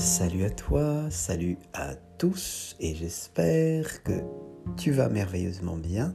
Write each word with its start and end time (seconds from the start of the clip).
Salut 0.00 0.44
à 0.44 0.50
toi, 0.50 1.10
salut 1.10 1.58
à 1.74 1.94
tous 2.16 2.74
et 2.80 2.94
j'espère 2.94 4.02
que 4.02 4.22
tu 4.78 4.92
vas 4.92 5.10
merveilleusement 5.10 5.76
bien. 5.76 6.14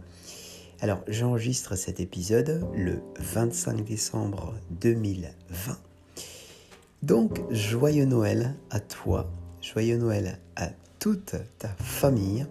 Alors 0.82 1.04
j'enregistre 1.08 1.76
cet 1.76 2.00
épisode 2.00 2.68
le 2.74 3.04
25 3.20 3.86
décembre 3.86 4.56
2020. 4.72 5.78
Donc 7.04 7.40
joyeux 7.52 8.06
Noël 8.06 8.56
à 8.72 8.80
toi, 8.80 9.30
joyeux 9.62 9.98
Noël 9.98 10.40
à 10.56 10.70
toute 10.98 11.36
ta 11.60 11.70
famille. 11.78 12.48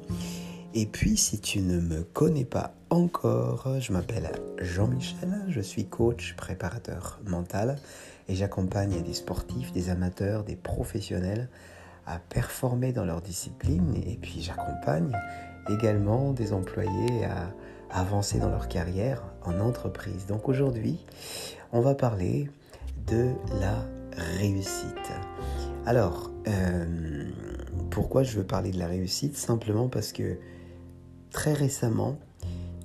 Et 0.73 0.87
puis 0.87 1.17
si 1.17 1.41
tu 1.41 1.63
ne 1.63 1.81
me 1.81 2.05
connais 2.05 2.45
pas 2.45 2.77
encore, 2.91 3.81
je 3.81 3.93
m'appelle 3.93 4.31
Jean-Michel, 4.61 5.47
je 5.49 5.61
suis 5.61 5.87
coach 5.87 6.35
préparateur 6.37 7.19
mental 7.27 7.77
et 8.29 8.35
j'accompagne 8.35 9.03
des 9.03 9.15
sportifs, 9.15 9.73
des 9.73 9.91
amateurs, 9.91 10.45
des 10.45 10.57
professionnels 10.57 11.49
à 12.07 12.19
performer 12.19 12.93
dans 12.93 13.05
leur 13.05 13.23
discipline 13.23 13.95
et 13.95 14.19
puis 14.21 14.43
j'accompagne 14.43 15.17
également 15.71 16.33
des 16.33 16.53
employés 16.53 17.25
à 17.25 17.51
avancer 17.91 18.39
dans 18.39 18.51
leur 18.51 18.69
carrière 18.69 19.23
en 19.45 19.61
entreprise. 19.61 20.27
Donc 20.27 20.49
aujourd'hui, 20.49 20.99
on 21.73 21.81
va 21.81 21.95
parler 21.95 22.51
de 23.07 23.33
la 23.61 23.87
réussite. 24.39 25.13
Alors, 25.87 26.31
euh, 26.49 27.31
pourquoi 27.91 28.23
je 28.23 28.37
veux 28.37 28.45
parler 28.45 28.71
de 28.71 28.79
la 28.79 28.87
réussite? 28.87 29.37
Simplement 29.37 29.89
parce 29.89 30.13
que 30.13 30.39
très 31.31 31.53
récemment, 31.53 32.19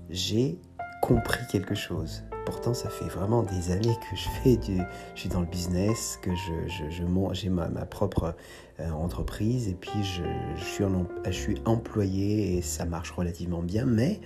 j'ai 0.09 0.59
compris 1.01 1.45
quelque 1.51 1.75
chose 1.75 2.23
pourtant, 2.49 2.73
ça 2.73 2.89
fait 2.89 3.05
vraiment 3.05 3.43
des 3.43 3.69
années 3.69 3.95
que 4.09 4.15
je 4.15 4.27
fais 4.41 4.57
du, 4.57 4.81
je 5.13 5.19
suis 5.19 5.29
dans 5.29 5.41
le 5.41 5.45
business, 5.45 6.17
que 6.19 6.31
je, 6.33 6.67
je, 6.67 6.89
je 6.89 7.03
j'ai 7.33 7.49
ma, 7.49 7.67
propre 7.85 8.33
euh, 8.79 8.89
entreprise 8.89 9.67
et 9.67 9.75
puis 9.75 10.03
je, 10.03 10.23
suis 10.59 10.83
je 11.25 11.31
suis 11.31 11.57
employé 11.65 12.57
et 12.57 12.63
ça 12.63 12.85
marche 12.85 13.11
relativement 13.11 13.61
bien. 13.61 13.85
Mais 13.85 14.19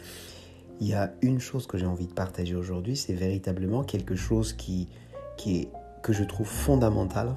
il 0.80 0.88
y 0.88 0.94
a 0.94 1.11
une 1.22 1.42
chose 1.42 1.67
que 1.67 1.78
j'ai 1.78 1.86
envie 1.86 2.08
de 2.08 2.14
partager 2.14 2.56
aujourd'hui, 2.56 2.95
c'est 2.95 3.14
véritablement 3.14 3.83
quelque 3.83 4.16
chose 4.16 4.53
qui, 4.53 4.88
qui 5.36 5.58
est, 5.58 5.70
que 6.02 6.14
je 6.14 6.23
trouve 6.23 6.48
fondamental 6.48 7.36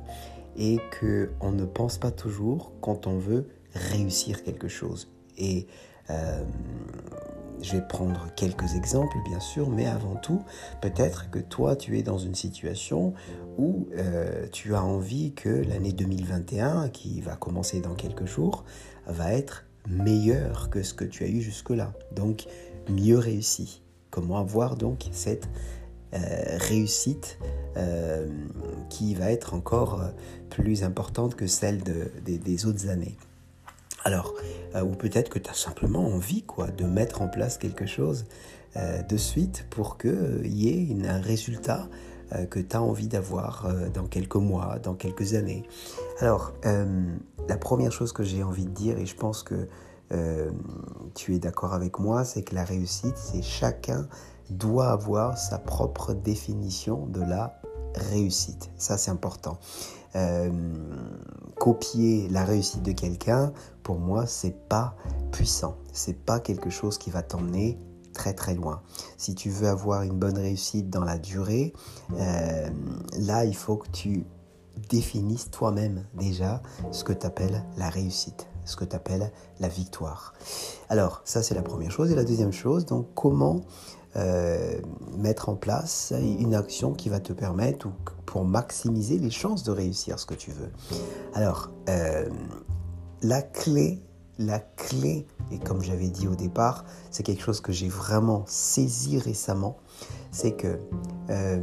et 0.56 0.78
que 0.92 1.33
on 1.41 1.50
ne 1.50 1.64
pense 1.64 1.98
pas 1.98 2.12
toujours 2.12 2.70
quand 2.80 3.08
on 3.08 3.18
veut 3.18 3.48
réussir 3.74 4.44
quelque 4.44 4.68
chose. 4.68 5.08
Et 5.36 5.66
euh, 6.11 6.44
je 7.62 7.72
vais 7.72 7.82
prendre 7.82 8.28
quelques 8.36 8.74
exemples, 8.74 9.16
bien 9.28 9.40
sûr, 9.40 9.70
mais 9.70 9.86
avant 9.86 10.16
tout, 10.16 10.42
peut-être 10.80 11.30
que 11.30 11.38
toi, 11.38 11.76
tu 11.76 11.98
es 11.98 12.02
dans 12.02 12.18
une 12.18 12.34
situation 12.34 13.14
où 13.58 13.88
euh, 13.96 14.46
tu 14.52 14.74
as 14.74 14.82
envie 14.82 15.32
que 15.32 15.48
l'année 15.48 15.92
2021, 15.92 16.88
qui 16.88 17.20
va 17.20 17.36
commencer 17.36 17.80
dans 17.80 17.94
quelques 17.94 18.27
jours, 18.27 18.64
va 19.06 19.32
être 19.32 19.64
meilleure 19.88 20.70
que 20.70 20.82
ce 20.82 20.94
que 20.94 21.04
tu 21.04 21.24
as 21.24 21.28
eu 21.28 21.40
jusque-là. 21.40 21.92
Donc, 22.12 22.46
mieux 22.88 23.18
réussi. 23.18 23.82
Comment 24.10 24.38
avoir 24.38 24.77
donc 24.77 25.06
cette 25.12 25.48
euh, 26.14 26.18
réussite 26.58 27.38
euh, 27.77 28.28
qui 28.88 29.14
va 29.14 29.30
être 29.30 29.54
encore 29.54 30.00
plus 30.50 30.84
importante 30.84 31.34
que 31.34 31.46
celle 31.46 31.82
de, 31.82 32.10
des 32.24 32.66
autres 32.66 32.88
années? 32.88 33.16
Alors, 34.06 34.34
euh, 34.76 34.84
ou 34.84 34.90
peut-être 34.90 35.28
que 35.28 35.40
tu 35.40 35.50
as 35.50 35.54
simplement 35.54 36.06
envie 36.06 36.44
quoi, 36.44 36.68
de 36.68 36.84
mettre 36.84 37.22
en 37.22 37.28
place 37.28 37.58
quelque 37.58 37.86
chose 37.86 38.26
euh, 38.76 39.02
de 39.02 39.16
suite 39.16 39.66
pour 39.68 39.98
qu'il 39.98 40.10
euh, 40.10 40.46
y 40.46 40.68
ait 40.68 41.08
un 41.08 41.20
résultat 41.20 41.88
que 42.50 42.58
tu 42.58 42.74
as 42.74 42.82
envie 42.82 43.06
d'avoir 43.06 43.68
dans 43.94 44.06
quelques 44.08 44.34
mois, 44.34 44.80
dans 44.80 44.94
quelques 44.94 45.34
années. 45.34 45.62
Alors, 46.18 46.52
la 47.48 47.56
première 47.56 47.92
chose 47.92 48.12
que 48.12 48.24
j'ai 48.24 48.42
envie 48.42 48.64
de 48.64 48.70
dire, 48.70 48.98
et 48.98 49.06
je 49.06 49.14
pense 49.14 49.44
que 49.44 49.68
tu 51.14 51.36
es 51.36 51.39
d'accord 51.39 51.72
avec 51.72 52.00
moi, 52.00 52.24
c'est 52.24 52.42
que 52.42 52.56
la 52.56 52.64
réussite, 52.64 53.16
c'est 53.16 53.42
chacun 53.42 54.08
doit 54.50 54.90
avoir 54.90 55.39
sa 55.39 55.61
propre 55.61 56.14
définition 56.14 57.06
de 57.06 57.20
la 57.20 57.61
réussite. 57.95 58.70
Ça, 58.77 58.98
c'est 58.98 59.11
important. 59.11 59.58
Euh, 60.14 60.51
copier 61.58 62.29
la 62.29 62.45
réussite 62.45 62.83
de 62.83 62.92
quelqu'un, 62.92 63.52
pour 63.83 63.98
moi, 63.98 64.27
c'est 64.27 64.69
pas 64.69 64.97
puissant. 65.30 65.77
C'est 65.92 66.19
pas 66.25 66.41
quelque 66.41 66.70
chose 66.70 66.98
qui 66.98 67.11
va 67.11 67.23
t'emmener 67.23 67.79
très 68.14 68.33
très 68.33 68.55
loin. 68.55 68.83
Si 69.19 69.35
tu 69.35 69.51
veux 69.51 69.69
avoir 69.69 70.02
une 70.02 70.19
bonne 70.19 70.39
réussite 70.39 70.89
dans 70.89 71.05
la 71.05 71.19
durée, 71.19 71.75
euh, 72.19 72.69
là, 73.19 73.45
il 73.45 73.55
faut 73.55 73.77
que 73.77 73.89
tu 73.91 74.25
définisses 74.89 75.51
toi-même 75.51 76.05
déjà 76.14 76.63
ce 76.92 77.05
que 77.05 77.13
tu 77.13 77.27
appelles 77.27 77.63
la 77.77 77.91
réussite, 77.91 78.46
ce 78.64 78.77
que 78.77 78.85
tu 78.85 78.96
appelles 78.96 79.30
la 79.61 79.69
victoire. 79.69 80.35
Alors, 80.89 81.20
ça, 81.25 81.42
c'est 81.42 81.55
la 81.55 81.63
première 81.63 81.91
chose. 81.91 82.11
Et 82.11 82.14
la 82.14 82.25
deuxième 82.25 82.52
chose, 82.52 82.86
donc, 82.86 83.07
comment 83.14 83.61
euh, 84.16 84.80
mettre 85.18 85.50
en 85.50 85.56
place 85.56 86.14
une 86.18 86.54
action 86.54 86.94
qui 86.94 87.10
va 87.10 87.20
te 87.20 87.34
permettre 87.34 87.86
ou 87.86 87.92
pour 88.24 88.44
maximiser 88.46 89.18
les 89.18 89.30
chances 89.30 89.62
de 89.62 89.72
réussir 89.72 90.18
ce 90.18 90.24
que 90.24 90.34
tu 90.34 90.52
veux. 90.52 90.70
Alors, 91.34 91.70
euh, 91.90 92.27
la 93.20 93.42
clé, 93.42 94.02
la 94.38 94.58
clé, 94.58 95.27
et 95.50 95.58
comme 95.58 95.82
j'avais 95.82 96.08
dit 96.08 96.28
au 96.28 96.34
départ, 96.34 96.86
c'est 97.10 97.24
quelque 97.24 97.42
chose 97.42 97.60
que 97.60 97.72
j'ai 97.72 97.88
vraiment 97.88 98.44
saisi 98.46 99.18
récemment, 99.18 99.77
c'est 100.30 100.52
que 100.52 100.78
euh, 101.28 101.60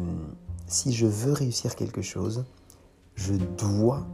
si 0.68 0.94
je 0.94 1.08
veux 1.08 1.34
réussir 1.34 1.76
quelque 1.76 2.04
chose, 2.04 2.46
je 3.16 3.34
dois, 3.34 4.06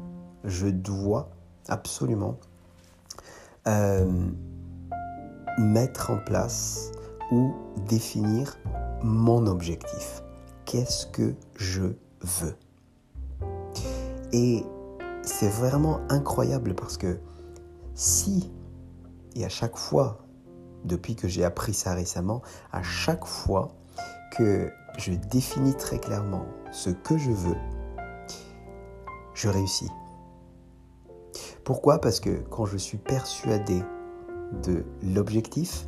je 0.46 0.68
dois 0.68 1.30
absolument 1.68 2.38
mettre 5.60 6.10
en 6.10 6.18
place 6.18 6.92
ou 7.32 7.54
définir 7.88 8.58
mon 9.04 9.48
objectif. 9.48 10.24
Qu'est-ce 10.66 11.08
que 11.08 11.36
je 11.56 11.94
veux? 12.22 12.56
Et 14.32 14.64
c'est 15.24 15.50
vraiment 15.50 16.00
incroyable 16.10 16.76
parce 16.76 16.98
que 16.98 17.20
si, 17.94 18.52
et 19.36 19.46
à 19.46 19.50
chaque 19.50 19.78
fois, 19.78 20.26
depuis 20.86 21.16
que 21.16 21.28
j'ai 21.28 21.44
appris 21.44 21.74
ça 21.74 21.94
récemment, 21.94 22.42
à 22.72 22.84
chaque 22.84 23.26
fois 23.26 23.74
que 24.38 24.72
je 24.98 25.14
définis 25.14 25.76
très 25.76 26.00
clairement 26.00 26.46
ce 26.72 26.90
que 26.90 27.18
je 27.18 27.32
veux, 27.32 27.58
je 29.34 29.50
réussis. 29.50 29.90
Pourquoi? 31.64 32.00
Parce 32.00 32.20
que 32.20 32.40
quand 32.50 32.66
je 32.66 32.78
suis 32.78 32.98
persuadé 32.98 33.84
de 34.64 34.84
l'objectif, 35.04 35.88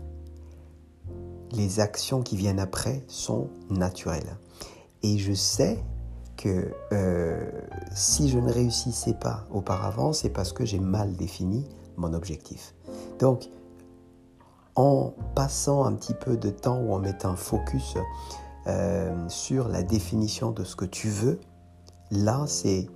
les 1.52 1.80
actions 1.80 2.22
qui 2.22 2.38
viennent 2.38 2.60
après 2.60 3.04
sont 3.08 3.50
naturelles. 3.70 4.38
Et 5.04 5.18
je 5.18 5.34
sais 5.34 5.84
que 6.38 6.74
euh, 6.92 7.52
si 7.94 8.30
je 8.30 8.40
ne 8.40 8.52
réussissais 8.52 9.14
pas 9.14 9.46
auparavant, 9.52 10.14
c'est 10.14 10.30
parce 10.30 10.54
que 10.54 10.66
j'ai 10.66 10.80
mal 10.80 11.16
défini 11.16 11.68
mon 11.98 12.14
objectif. 12.14 12.74
Donc, 13.20 13.50
en 14.76 15.14
passant 15.36 15.84
un 15.84 15.94
petit 15.94 16.14
peu 16.14 16.38
de 16.38 16.50
temps 16.50 16.80
ou 16.80 16.94
en 16.94 17.00
mettant 17.00 17.32
un 17.32 17.36
focus 17.36 17.96
euh, 18.68 19.28
sur 19.28 19.68
la 19.68 19.84
définition 19.84 20.52
de 20.52 20.64
ce 20.64 20.76
que 20.76 20.86
tu 20.86 21.10
veux, 21.10 21.40
là, 22.10 22.46
c'est 22.48 22.88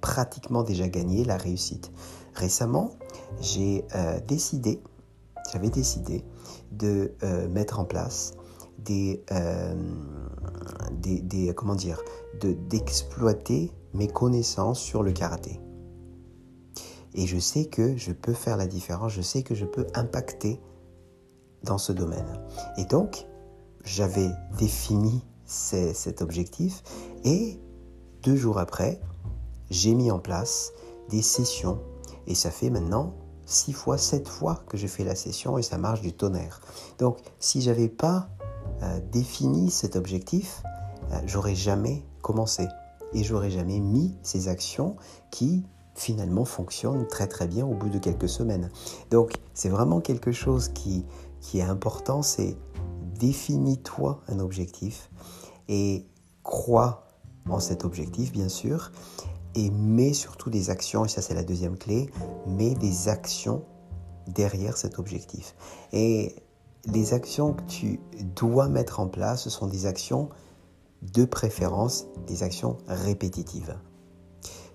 pratiquement 0.00 0.62
déjà 0.62 0.88
gagné 0.88 1.24
la 1.24 1.36
réussite. 1.36 1.92
Récemment, 2.34 2.90
j'ai 3.40 3.84
euh, 3.94 4.20
décidé 4.26 4.82
j'avais 5.52 5.70
décidé 5.70 6.24
de 6.76 7.12
euh, 7.22 7.48
mettre 7.48 7.80
en 7.80 7.84
place 7.84 8.34
des, 8.78 9.24
euh, 9.32 9.74
des, 10.92 11.20
des, 11.20 11.54
comment 11.54 11.74
dire, 11.74 12.00
d'exploiter 12.40 13.72
mes 13.94 14.08
connaissances 14.08 14.80
sur 14.80 15.02
le 15.02 15.12
karaté. 15.12 15.60
Et 17.14 17.26
je 17.26 17.38
sais 17.38 17.66
que 17.66 17.96
je 17.96 18.12
peux 18.12 18.32
faire 18.32 18.56
la 18.56 18.66
différence, 18.66 19.12
je 19.12 19.22
sais 19.22 19.42
que 19.42 19.54
je 19.54 19.64
peux 19.64 19.86
impacter 19.94 20.60
dans 21.62 21.78
ce 21.78 21.92
domaine. 21.92 22.40
Et 22.76 22.84
donc, 22.84 23.26
j'avais 23.84 24.30
défini 24.58 25.22
cet 25.46 26.22
objectif 26.22 26.82
et 27.24 27.60
deux 28.22 28.36
jours 28.36 28.58
après, 28.58 29.00
j'ai 29.70 29.94
mis 29.94 30.10
en 30.10 30.18
place 30.18 30.72
des 31.10 31.22
sessions 31.22 31.78
et 32.26 32.34
ça 32.34 32.50
fait 32.50 32.70
maintenant 32.70 33.14
six 33.46 33.72
fois, 33.72 33.98
sept 33.98 34.28
fois 34.28 34.62
que 34.68 34.76
je 34.76 34.86
fais 34.86 35.04
la 35.04 35.14
session 35.14 35.58
et 35.58 35.62
ça 35.62 35.78
marche 35.78 36.00
du 36.00 36.12
tonnerre. 36.12 36.60
Donc, 36.98 37.18
si 37.38 37.60
j'avais 37.60 37.88
pas 37.88 38.28
euh, 38.82 39.00
défini 39.12 39.70
cet 39.70 39.96
objectif, 39.96 40.62
euh, 41.12 41.20
j'aurais 41.26 41.54
jamais 41.54 42.04
commencé 42.22 42.68
et 43.12 43.22
j'aurais 43.22 43.50
jamais 43.50 43.80
mis 43.80 44.16
ces 44.22 44.48
actions 44.48 44.96
qui 45.30 45.64
finalement 45.94 46.44
fonctionnent 46.44 47.06
très 47.06 47.28
très 47.28 47.46
bien 47.46 47.64
au 47.64 47.74
bout 47.74 47.88
de 47.88 47.98
quelques 47.98 48.28
semaines. 48.28 48.70
Donc, 49.10 49.34
c'est 49.52 49.68
vraiment 49.68 50.00
quelque 50.00 50.32
chose 50.32 50.68
qui, 50.68 51.04
qui 51.40 51.58
est 51.58 51.62
important, 51.62 52.22
c'est 52.22 52.56
définis-toi 53.20 54.20
un 54.28 54.40
objectif 54.40 55.10
et 55.68 56.06
crois 56.42 57.06
en 57.48 57.60
cet 57.60 57.84
objectif, 57.84 58.32
bien 58.32 58.48
sûr, 58.48 58.90
et 59.54 59.70
mets 59.70 60.12
surtout 60.12 60.50
des 60.50 60.70
actions, 60.70 61.04
et 61.04 61.08
ça 61.08 61.22
c'est 61.22 61.34
la 61.34 61.44
deuxième 61.44 61.76
clé, 61.76 62.10
mets 62.46 62.74
des 62.74 63.08
actions 63.08 63.64
derrière 64.26 64.76
cet 64.76 64.98
objectif. 64.98 65.54
Et 65.92 66.34
les 66.86 67.14
actions 67.14 67.54
que 67.54 67.62
tu 67.62 68.00
dois 68.36 68.68
mettre 68.68 69.00
en 69.00 69.06
place, 69.06 69.42
ce 69.44 69.50
sont 69.50 69.66
des 69.66 69.86
actions 69.86 70.28
de 71.02 71.24
préférence, 71.24 72.06
des 72.26 72.42
actions 72.42 72.78
répétitives. 72.86 73.76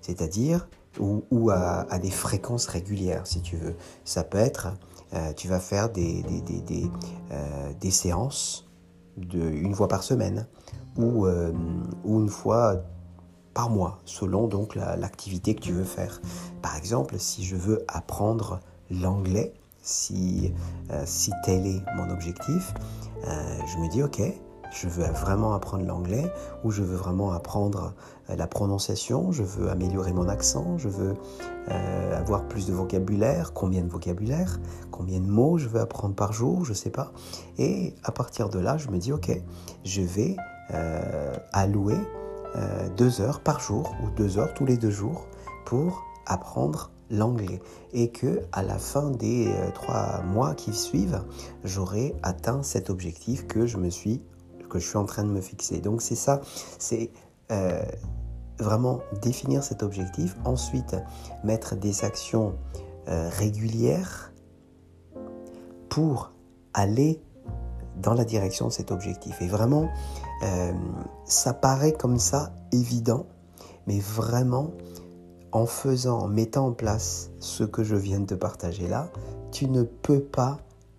C'est-à-dire, 0.00 0.68
ou, 0.98 1.50
à, 1.50 1.98
des 1.98 2.10
fréquences 2.10 2.66
régulières, 2.66 3.26
si 3.26 3.42
tu 3.42 3.56
veux. 3.56 3.76
Ça 4.04 4.24
peut 4.24 4.38
être, 4.38 4.74
euh, 5.14 5.32
tu 5.34 5.48
vas 5.48 5.60
faire 5.60 5.90
des, 5.90 6.22
des, 6.22 6.90
euh, 7.30 7.90
séances 7.90 8.68
de, 9.16 9.38
une 9.38 9.74
fois 9.74 9.88
par 9.88 10.02
semaine, 10.02 10.46
ou, 10.96 11.26
euh, 11.26 11.52
ou 12.04 12.20
une 12.20 12.28
fois 12.28 12.82
par 13.54 13.70
mois, 13.70 13.98
selon 14.04 14.46
donc 14.46 14.74
l'activité 14.74 15.54
que 15.54 15.60
tu 15.60 15.72
veux 15.72 15.84
faire. 15.84 16.20
Par 16.62 16.76
exemple, 16.76 17.18
si 17.18 17.44
je 17.44 17.56
veux 17.56 17.84
apprendre 17.88 18.60
l'anglais, 18.90 19.54
si, 19.82 20.52
euh, 20.90 21.04
tel 21.44 21.66
est 21.66 21.82
mon 21.96 22.10
objectif, 22.10 22.74
euh, 23.26 23.58
je 23.66 23.78
me 23.78 23.88
dis 23.88 24.02
ok, 24.02 24.22
je 24.72 24.88
veux 24.88 25.04
vraiment 25.04 25.54
apprendre 25.54 25.84
l'anglais 25.84 26.30
ou 26.62 26.70
je 26.70 26.82
veux 26.82 26.96
vraiment 26.96 27.32
apprendre 27.32 27.94
euh, 28.28 28.36
la 28.36 28.46
prononciation, 28.46 29.32
je 29.32 29.42
veux 29.42 29.68
améliorer 29.68 30.12
mon 30.12 30.28
accent, 30.28 30.78
je 30.78 30.88
veux 30.88 31.14
avoir 32.12 32.48
plus 32.48 32.66
de 32.66 32.72
vocabulaire, 32.72 33.52
combien 33.52 33.82
de 33.82 33.88
vocabulaire, 33.88 34.58
combien 34.90 35.20
de 35.20 35.26
mots 35.26 35.56
je 35.56 35.68
veux 35.68 35.78
apprendre 35.78 36.16
par 36.16 36.32
jour, 36.32 36.64
je 36.64 36.70
ne 36.70 36.74
sais 36.74 36.90
pas. 36.90 37.12
Et 37.58 37.94
à 38.02 38.10
partir 38.10 38.48
de 38.48 38.58
là, 38.58 38.76
je 38.76 38.88
me 38.88 38.98
dis 38.98 39.12
ok, 39.12 39.30
je 39.84 40.02
vais 40.02 40.36
allouer 41.52 41.98
deux 42.96 43.20
heures 43.20 43.40
par 43.40 43.60
jour 43.60 43.94
ou 44.02 44.10
deux 44.10 44.38
heures 44.38 44.54
tous 44.54 44.66
les 44.66 44.76
deux 44.76 44.90
jours 44.90 45.26
pour 45.64 46.04
apprendre 46.26 46.90
l'anglais 47.10 47.60
et 47.92 48.10
que 48.10 48.42
à 48.52 48.62
la 48.62 48.78
fin 48.78 49.10
des 49.10 49.48
euh, 49.48 49.70
trois 49.72 50.22
mois 50.22 50.54
qui 50.54 50.72
suivent, 50.72 51.22
j'aurai 51.64 52.14
atteint 52.22 52.62
cet 52.62 52.88
objectif 52.88 53.46
que 53.46 53.66
je 53.66 53.76
me 53.76 53.90
suis 53.90 54.22
que 54.68 54.78
je 54.78 54.86
suis 54.86 54.98
en 54.98 55.04
train 55.04 55.24
de 55.24 55.30
me 55.30 55.40
fixer. 55.40 55.80
Donc 55.80 56.00
c'est 56.00 56.14
ça, 56.14 56.40
c'est 56.78 57.10
euh, 57.50 57.82
vraiment 58.60 59.00
définir 59.20 59.64
cet 59.64 59.82
objectif, 59.82 60.36
ensuite 60.44 60.94
mettre 61.42 61.74
des 61.74 62.04
actions 62.04 62.54
euh, 63.08 63.28
régulières 63.30 64.32
pour 65.88 66.30
aller 66.72 67.20
dans 68.02 68.14
la 68.14 68.24
direction 68.24 68.68
de 68.68 68.72
cet 68.72 68.90
objectif. 68.90 69.40
Et 69.42 69.46
vraiment, 69.46 69.88
ça 71.24 71.54
paraît 71.54 71.92
comme 71.92 72.18
ça 72.18 72.52
évident, 72.72 73.26
mais 73.86 74.00
vraiment, 74.00 74.70
en 75.52 75.66
faisant, 75.66 76.20
en 76.20 76.28
mettant 76.28 76.68
en 76.68 76.72
place 76.72 77.30
ce 77.40 77.64
que 77.64 77.82
je 77.82 77.96
viens 77.96 78.20
de 78.20 78.26
te 78.26 78.34
partager 78.34 78.88
là, 78.88 79.10
tu 79.50 79.68
ne 79.68 79.82
peux 79.82 80.20
pas 80.20 80.58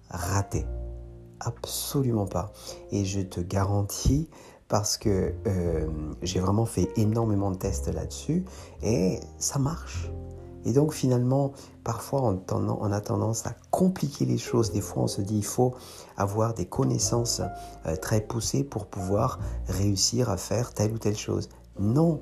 rater. 0.10 0.66
Absolument 1.40 2.28
pas. 2.28 2.52
Et 2.92 3.06
je 3.06 3.22
te 3.22 3.40
garantis, 3.40 4.30
parce 4.68 4.98
que 4.98 5.34
euh, 5.48 5.88
j'ai 6.22 6.40
vraiment 6.40 6.66
fait 6.66 6.90
énormément 6.96 7.52
de 7.52 7.58
tests 7.58 7.88
là-dessus, 7.88 8.46
et 8.84 9.20
ça 9.38 9.60
marche. 9.60 10.10
Et 10.66 10.74
donc 10.74 10.94
finalement, 10.94 11.52
parfois 11.84 12.22
on, 12.22 12.92
a 12.92 13.02
tendance 13.02 13.46
à 13.46 13.56
compliquer 13.70 14.26
les 14.26 14.38
choses. 14.38 14.72
Des 14.72 14.82
fois 14.82 15.04
on 15.04 15.08
se 15.08 15.22
dit 15.22 15.38
il 15.38 15.46
faut 15.46 15.74
avoir 16.18 16.54
des 16.54 16.66
connaissances 16.66 17.42
euh, 17.86 17.96
très 17.96 18.22
poussées 18.22 18.64
pour 18.64 18.86
pouvoir 18.86 19.40
réussir 19.68 20.30
à 20.30 20.38
faire 20.38 20.74
telle 20.74 20.94
ou 20.94 20.98
telle 20.98 21.18
chose. 21.18 21.50
Non, 21.80 22.22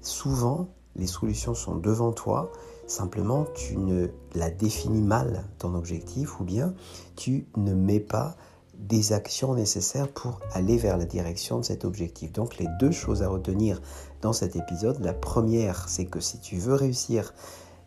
souvent 0.00 0.68
les 0.96 1.06
solutions 1.06 1.54
sont 1.54 1.76
devant 1.76 2.12
toi, 2.12 2.50
simplement 2.86 3.44
tu 3.54 3.76
ne 3.76 4.08
la 4.34 4.50
définis 4.50 5.02
mal, 5.02 5.44
ton 5.58 5.74
objectif, 5.74 6.40
ou 6.40 6.44
bien 6.44 6.74
tu 7.16 7.46
ne 7.56 7.74
mets 7.74 8.00
pas 8.00 8.36
des 8.78 9.12
actions 9.12 9.54
nécessaires 9.54 10.08
pour 10.08 10.40
aller 10.52 10.76
vers 10.76 10.96
la 10.96 11.04
direction 11.04 11.58
de 11.58 11.64
cet 11.64 11.84
objectif. 11.84 12.32
Donc 12.32 12.58
les 12.58 12.66
deux 12.78 12.90
choses 12.90 13.22
à 13.22 13.28
retenir 13.28 13.80
dans 14.22 14.32
cet 14.32 14.56
épisode, 14.56 15.02
la 15.02 15.14
première, 15.14 15.88
c'est 15.88 16.06
que 16.06 16.20
si 16.20 16.40
tu 16.40 16.56
veux 16.56 16.74
réussir, 16.74 17.32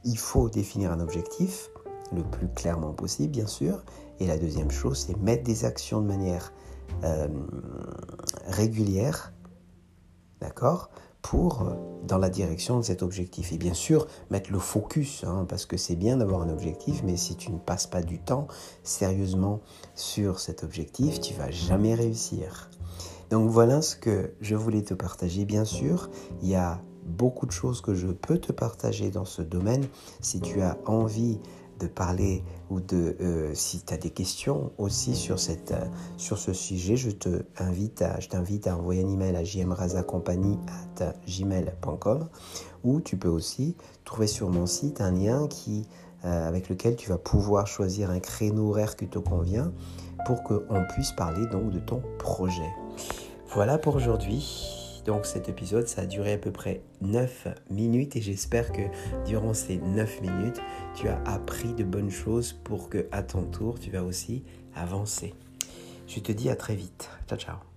il 0.04 0.18
faut 0.18 0.50
définir 0.50 0.92
un 0.92 1.00
objectif, 1.00 1.70
le 2.14 2.24
plus 2.24 2.48
clairement 2.48 2.94
possible, 2.94 3.32
bien 3.32 3.48
sûr. 3.48 3.84
Et 4.20 4.28
la 4.28 4.38
deuxième 4.38 4.72
chose, 4.72 5.06
c'est 5.08 5.18
mettre 5.18 5.44
des 5.44 5.66
actions 5.66 6.02
de 6.02 6.08
manière 6.08 6.54
euh, 7.04 7.28
régulière, 8.48 9.34
d'accord 10.42 10.90
pour 11.22 11.62
euh, 11.62 11.76
dans 12.08 12.18
la 12.18 12.30
direction 12.30 12.78
de 12.78 12.84
cet 12.84 13.04
objectif. 13.04 13.52
Et 13.52 13.58
bien 13.58 13.74
sûr, 13.74 14.08
mettre 14.30 14.52
le 14.52 14.60
focus, 14.60 15.24
hein, 15.26 15.46
parce 15.48 15.66
que 15.66 15.78
c'est 15.78 15.96
bien 15.96 16.18
d'avoir 16.18 16.42
un 16.42 16.50
objectif, 16.50 17.02
mais 17.04 17.18
si 17.18 17.36
tu 17.36 17.52
ne 17.52 17.58
passes 17.58 17.88
pas 17.88 18.02
du 18.02 18.20
temps 18.20 18.48
sérieusement 18.84 19.60
sur 19.96 20.40
cet 20.40 20.64
objectif, 20.64 21.20
tu 21.20 21.34
vas 21.34 21.52
jamais 21.52 21.94
réussir. 21.94 22.70
Donc 23.30 23.50
voilà 23.50 23.82
ce 23.82 23.96
que 23.96 24.34
je 24.42 24.56
voulais 24.56 24.82
te 24.82 24.94
partager. 24.94 25.46
Bien 25.46 25.66
sûr, 25.66 26.10
il 26.42 26.50
y 26.50 26.56
a 26.56 26.82
beaucoup 27.10 27.46
de 27.46 27.52
choses 27.52 27.82
que 27.82 27.94
je 27.94 28.08
peux 28.08 28.38
te 28.38 28.52
partager 28.52 29.12
dans 29.12 29.26
ce 29.26 29.42
domaine. 29.42 29.86
Si 30.22 30.40
tu 30.40 30.62
as 30.62 30.78
envie 30.86 31.40
de 31.80 31.88
parler 31.88 32.44
ou 32.70 32.80
de 32.82 33.16
euh, 33.22 33.54
si 33.56 33.82
tu 33.82 33.94
as 33.94 33.98
des 33.98 34.12
questions 34.12 34.72
aussi 34.78 35.16
sur, 35.16 35.40
cette, 35.40 35.72
euh, 35.72 35.86
sur 36.18 36.38
ce 36.38 36.54
sujet, 36.54 36.96
je 36.96 37.10
te 37.10 37.44
invite 37.58 38.02
à, 38.02 38.18
t'invite 38.18 38.68
à 38.68 38.78
envoyer 38.78 39.04
un 39.04 39.10
email 39.10 39.36
à 39.36 39.44
gmail.com 41.28 42.28
ou 42.84 43.02
tu 43.02 43.18
peux 43.18 43.30
aussi 43.30 43.76
trouver 44.06 44.28
sur 44.28 44.50
mon 44.50 44.66
site 44.66 45.02
un 45.02 45.12
lien 45.12 45.48
qui, 45.48 45.88
euh, 46.26 46.48
avec 46.48 46.70
lequel 46.70 46.96
tu 46.96 47.10
vas 47.10 47.18
pouvoir 47.18 47.66
choisir 47.66 48.12
un 48.12 48.20
créneau 48.20 48.70
horaire 48.70 48.96
qui 48.96 49.08
te 49.08 49.20
convient 49.20 49.72
pour 50.26 50.44
qu'on 50.44 50.86
puisse 50.94 51.14
parler 51.14 51.48
donc 51.48 51.72
de 51.72 51.80
ton 51.80 52.04
projet. 52.20 52.70
Voilà 53.54 53.78
pour 53.78 53.96
aujourd'hui. 53.96 54.79
Donc 55.10 55.26
cet 55.26 55.50
épisode, 55.50 55.88
ça 55.88 56.02
a 56.04 56.06
duré 56.06 56.34
à 56.34 56.38
peu 56.38 56.52
près 56.52 56.84
9 57.02 57.48
minutes 57.72 58.16
et 58.16 58.22
j'espère 58.22 58.72
que 58.72 58.84
durant 59.26 59.56
ces 59.56 59.78
9 59.78 60.22
minutes, 60.22 60.62
tu 60.94 61.08
as 61.08 61.20
appris 61.24 61.74
de 61.74 61.84
bonnes 61.84 62.12
choses 62.12 62.54
pour 62.54 62.90
que 62.90 63.08
à 63.12 63.24
ton 63.24 63.42
tour, 63.42 63.80
tu 63.80 63.90
vas 63.90 64.04
aussi 64.04 64.44
avancer. 64.76 65.34
Je 66.06 66.20
te 66.20 66.32
dis 66.32 66.48
à 66.52 66.56
très 66.56 66.76
vite. 66.76 67.10
Ciao 67.28 67.40
ciao. 67.40 67.69